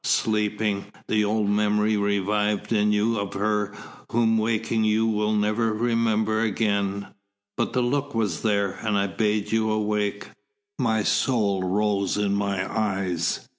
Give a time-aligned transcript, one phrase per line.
[0.03, 3.71] Sleeping, the old memory revived in you of her
[4.11, 7.09] whom waking you will never remember again.
[7.55, 10.29] But the look was there, and I bade you awake.
[10.79, 13.47] My soul rose in my eyes.